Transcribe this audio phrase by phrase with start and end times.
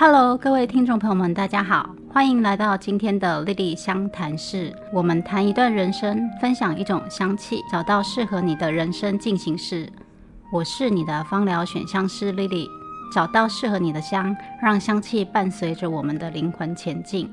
[0.00, 4.72] Hello，各位听众朋友们，大家好，欢迎来到今天的莉莉香谈室。
[4.92, 9.92] 我们谈一段人生，分享一种香气，找到适合你的人生进行式。
[10.52, 12.68] 我是你的芳疗选香师莉莉，
[13.12, 17.28] 找到适合你的香，让香气伴随着我们的灵魂前进。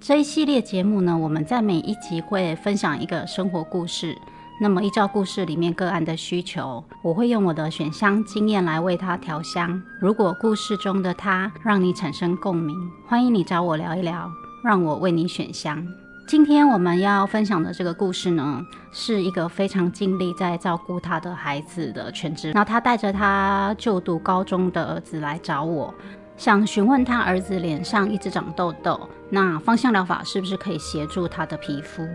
[0.00, 4.18] 这一系列节目呢，我们在每一集会分享一个生活故事。
[4.62, 9.82] 那么依照故事里面个案的需求，我会用我的选香经验来为他调香。
[9.98, 12.76] 如果故事中的他让你产生共鸣，
[13.08, 14.30] 欢迎你找我聊一聊，
[14.62, 15.84] 让我为你选香。
[16.28, 22.52] 今天我们要分享的这个故事呢，是一个非常尽力在照顾他的孩子的全职。
[22.54, 25.92] 那他带着他就读高中的儿子来找我。
[26.36, 32.06] 想询问他儿子脸上一直长痘痘，那芳香疗法是不是可以协助他的皮肤？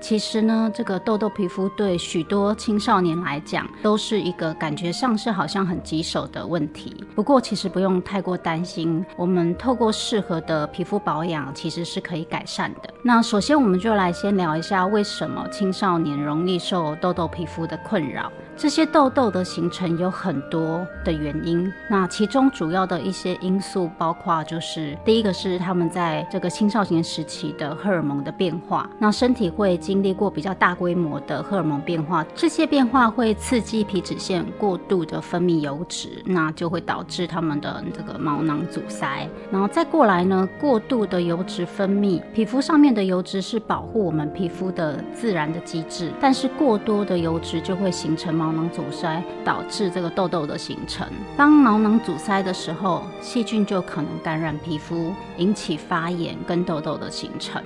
[0.00, 7.04] 其实呢，这个痘痘皮肤对许多青少年来讲都是一个感觉上是好像很棘手的问题。
[7.14, 12.88] 不过其实不用太过担心，我们透过适合的皮肤保养，其实是可以改善的。
[13.02, 18.30] 那首先我们就来先聊一下为什么青少年容易受痘痘皮肤的困扰。
[18.56, 48.52] 这些痘痘的形成有很多的原因，那其中主要的一些因素包括，就是第一个是他们在这个青少年时期的荷尔蒙的变化，那身体会经历过比较大规模的荷尔蒙变化，这些变化会刺激皮脂腺过度的分泌油脂，那就会导致他们的这个毛囊阻塞，然后再过来呢，过度的油脂分泌，皮肤上面的油脂是保护我们皮肤的自然的机制，但是过多的油脂就会形成毛。
[48.58, 51.06] 囊阻塞导致这个痘痘的形成。
[51.36, 57.62] 当毛囊阻塞的时候，细菌就可能感染皮肤，引起发炎跟痘痘的形成。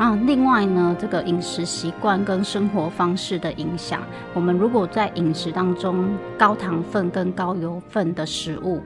[0.00, 4.00] 啊另外呢，这个饮食习惯跟生活方式的影响，
[4.32, 8.80] 我们如果在饮食当中高糖分跟高油分的食物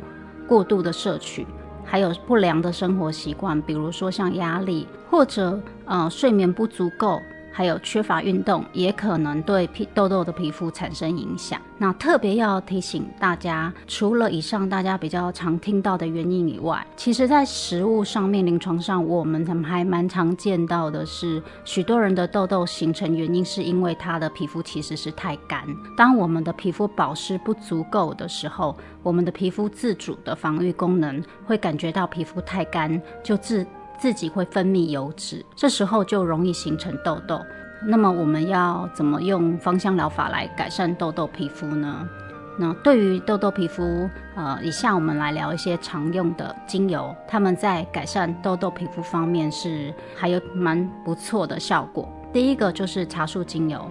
[0.49, 1.47] 过度的摄取，
[1.85, 7.21] 还有不良的生活习惯，比如说像压力或者呃睡眠不足够。
[7.57, 11.61] 还有缺乏运动，也可能对皮痘痘的皮肤产生影响。
[11.79, 25.65] 那特别要提醒大家，除了以上大家比较常听到的原因以外，其实在食物上面、临床上，我们还蛮常见到的是，许多人的痘痘形成原因是因为他的皮肤其实是太干。
[25.97, 33.65] 当我们的皮肤保湿不足够的时候，我们的皮肤自主的防御功能会感觉到皮肤太干，就自
[33.99, 37.41] 自己会分泌油脂，这时候就容易形成痘痘。
[37.87, 42.09] 那么我们要怎么用芳香疗法来改善痘痘皮肤呢？
[42.57, 52.09] 那对于痘痘皮肤，呃，以下我们来聊一些常用的精油，它们在改善痘痘皮肤方面是还有蛮不错的效果。
[52.33, 53.85] 第一个就是茶树精油，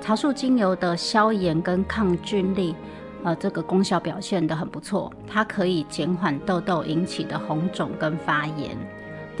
[0.00, 2.76] 茶树精油的消炎跟抗菌力，
[3.24, 8.76] 呃，这个功效表现得很不错，它可以减缓痘痘引起的红肿跟发炎。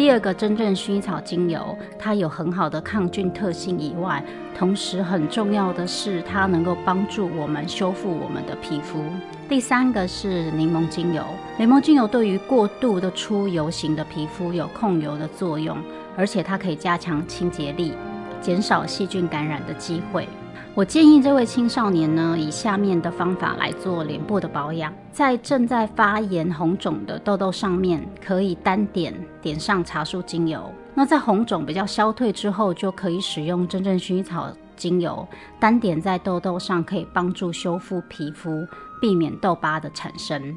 [0.00, 4.24] 第二个真正薰衣草精油，它有很好的抗菌特性以外，
[4.56, 9.04] 同时很重要的是，它能够帮助我们修复我们的皮肤。
[9.46, 11.22] 第三个是柠檬精油，
[11.58, 15.76] 柠檬精油对于过度的出油型的皮肤有控油的作用，
[16.16, 17.92] 而且它可以加强清洁力，
[18.40, 20.26] 减少细菌感染的机会。
[20.72, 24.92] 我建议这位青少年呢，以下面的方法来做脸部的保养。
[25.12, 30.72] 在正在发炎红肿的痘痘上面，可以单点点上茶树精油。
[30.94, 35.26] 那在红肿比较消退之后，就可以使用真正薰衣草精油，
[35.58, 38.64] 单点在痘痘上，可以帮助修复皮肤，
[39.00, 40.54] 避免痘疤的产生。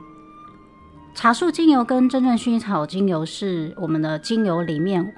[1.15, 5.13] 茶树精油跟真正薰衣草精油是我们的精油里面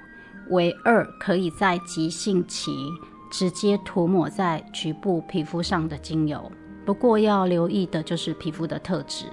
[0.52, 2.90] 唯二可以在急性期。
[3.38, 6.50] 直接涂抹在局部皮肤上的精油，
[6.85, 9.25] 不过要留意的就是皮肤的特质。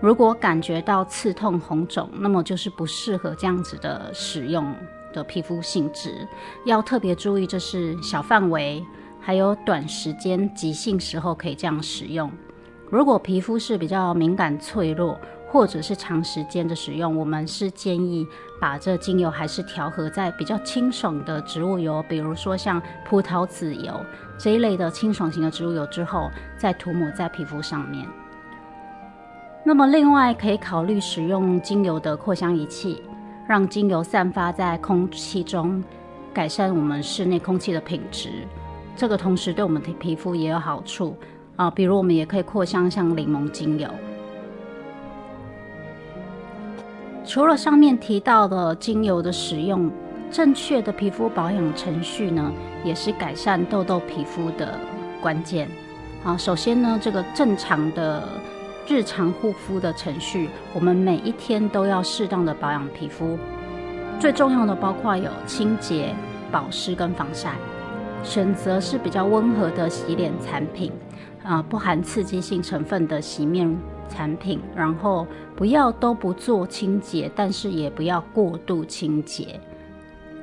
[0.00, 4.74] 如果感觉到刺痛、红肿，那么就是不适合这样子的使用
[5.12, 6.26] 的皮肤性质。
[6.64, 8.84] 要特别注意，这是小范围，
[9.20, 12.28] 还有短时间、急性时候可以这样使用。
[12.90, 15.16] 如果皮肤是比较敏感、脆弱，
[15.50, 18.26] 或者是长时间的使用，我们是建议
[18.60, 23.98] 把这精油还是调和在比较清爽的植物油，比如说像葡萄籽油
[24.36, 28.06] 这一类的清爽型的植物油之后，再涂抹在皮肤上面。
[29.64, 33.02] 那么另外可以考虑使用精油的扩香仪器，
[33.46, 35.82] 让精油散发在空气中，
[36.32, 38.46] 改善我们室内空气的品质。
[38.94, 41.16] 这个同时对我们的皮肤也有好处
[41.56, 43.88] 啊，比如我们也可以扩香像柠檬精油。
[47.28, 49.90] 除了上面提到的精油的使用，
[50.30, 52.50] 正确的皮肤保养程序呢，
[52.82, 54.80] 也是改善痘痘皮肤的
[55.20, 55.68] 关键。
[56.24, 58.26] 啊，首先呢，这个正常的
[58.86, 63.38] 日常护肤的程序，我们每一天都要适当的保养皮肤。
[64.18, 66.14] 最重要的包括有清洁、
[66.50, 67.52] 保湿跟防晒。
[68.22, 70.90] 选择是比较温和的洗脸产品，
[71.44, 73.76] 啊，不含刺激性成分的洗面
[74.08, 74.60] 产品。
[74.74, 79.60] 然后不要都不做清洁，但是也不要过度清洁。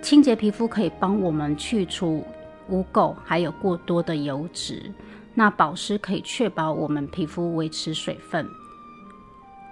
[0.01, 2.23] 清洁皮肤可以帮我们去除
[2.69, 4.91] 污垢，还有过多的油脂。
[5.33, 8.47] 那保湿可以确保我们皮肤维持水分。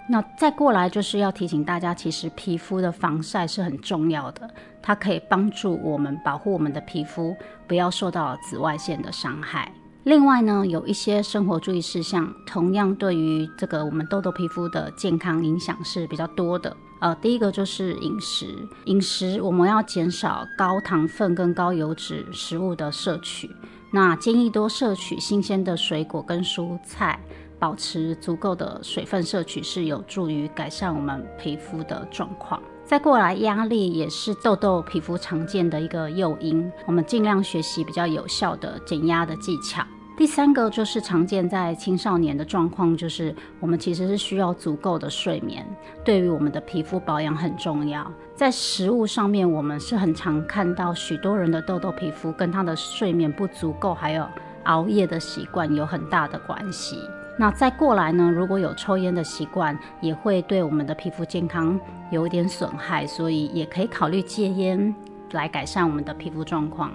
[0.10, 4.50] 那再过来就是要提醒大家，其实皮肤的防晒是很重要的，
[4.82, 7.34] 它可以帮助我们保护我们的皮肤
[7.68, 9.72] 不要受到紫外线的伤害。
[10.04, 16.76] 另外呢，有一些生活注意事项，同样对于这个我们痘痘皮肤的健康影响是比较多的。
[17.00, 23.50] 呃，第一个就是饮食，饮食我们要减少高糖分跟高油脂食物的摄取。
[23.92, 27.18] 那建议多摄取新鲜的水果跟蔬菜，
[27.58, 32.62] 保持足够的水分摄取是有助于改善我们皮肤的状况。
[32.84, 39.82] 再过来，压力也是痘痘皮肤常见的一个诱因，我们尽量学习比较有效的减压的技巧。
[40.16, 45.66] 第三个就是常见在青少年的状况，就是我们其实是需要足够的睡眠，
[46.06, 48.10] 对于我们的皮肤保养很重要。
[48.36, 54.24] 在食物上面，我们是很常看到许多人的痘痘皮肤跟他的睡眠不足够，还有
[54.66, 56.98] 熬夜的习惯有很大的关系。
[57.36, 61.80] 那再过来呢，如果有抽烟的习惯，也会对我们的皮肤健康
[62.12, 64.94] 有一点损害，所以也可以考虑戒烟
[65.32, 66.92] 来改善我们的皮肤状况。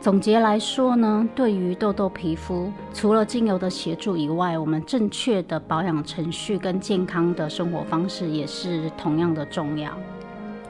[0.00, 9.90] 总结来说呢，对于痘痘皮肤，除了精油的协助以外，我们正确的保养程序跟健康的生活方式也是同样的重要。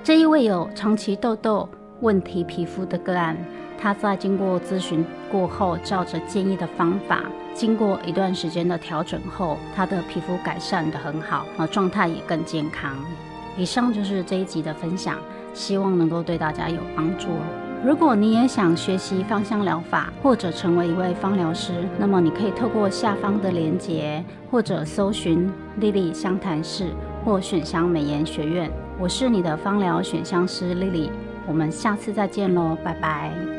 [0.03, 1.69] 这一位有长期痘痘
[2.01, 3.37] 问题皮肤的个案，
[3.79, 7.23] 他在经过咨询过后，照着建议的方法，
[7.53, 12.97] 经过一段时间的调整后，他的皮肤改善的很好，啊，状态也更健康。
[13.59, 15.19] 以上就是这一集的分享，
[15.53, 17.29] 希望能够对大家有帮助。
[17.85, 26.89] 如果你也想学习芳香疗法，或者成为一位芳疗师，那么你可以透过下方的链接，或者搜寻莉莉香谈室
[27.25, 28.71] 或选香美颜学院。
[28.99, 31.11] 我是你的芳疗选香师莉莉，
[31.47, 33.58] 我们下次再见喽，拜拜。